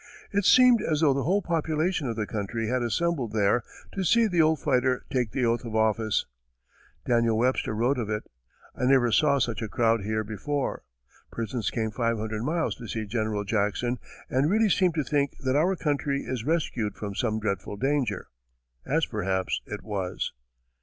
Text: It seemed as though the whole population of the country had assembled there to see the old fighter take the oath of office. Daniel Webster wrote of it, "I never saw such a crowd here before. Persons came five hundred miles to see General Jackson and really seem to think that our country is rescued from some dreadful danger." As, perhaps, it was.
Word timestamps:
It 0.31 0.45
seemed 0.45 0.81
as 0.81 1.01
though 1.01 1.13
the 1.13 1.25
whole 1.25 1.43
population 1.43 2.07
of 2.07 2.15
the 2.15 2.25
country 2.25 2.65
had 2.69 2.81
assembled 2.81 3.33
there 3.33 3.63
to 3.91 4.03
see 4.03 4.25
the 4.25 4.41
old 4.41 4.59
fighter 4.59 5.05
take 5.11 5.29
the 5.29 5.45
oath 5.45 5.63
of 5.63 5.75
office. 5.75 6.25
Daniel 7.05 7.37
Webster 7.37 7.75
wrote 7.75 7.99
of 7.99 8.09
it, 8.09 8.23
"I 8.75 8.85
never 8.85 9.11
saw 9.11 9.37
such 9.37 9.61
a 9.61 9.67
crowd 9.67 10.01
here 10.01 10.23
before. 10.23 10.81
Persons 11.31 11.69
came 11.69 11.91
five 11.91 12.17
hundred 12.17 12.41
miles 12.41 12.73
to 12.77 12.87
see 12.87 13.05
General 13.05 13.43
Jackson 13.43 13.99
and 14.27 14.49
really 14.49 14.69
seem 14.71 14.91
to 14.93 15.03
think 15.03 15.37
that 15.37 15.55
our 15.55 15.75
country 15.75 16.23
is 16.23 16.45
rescued 16.47 16.95
from 16.95 17.13
some 17.13 17.39
dreadful 17.39 17.77
danger." 17.77 18.29
As, 18.83 19.05
perhaps, 19.05 19.61
it 19.67 19.83
was. 19.83 20.33